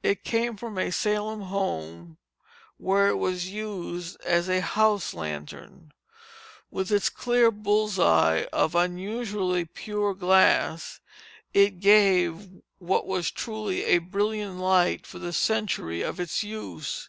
[0.00, 2.18] It came from a Salem home,
[2.76, 5.90] where it was used as a house lantern.
[6.70, 11.00] With its clear bull's eyes of unusually pure glass,
[11.52, 12.48] it gave
[12.78, 17.08] what was truly a brilliant light for the century of its use.